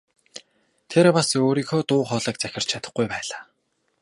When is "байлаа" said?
3.13-3.41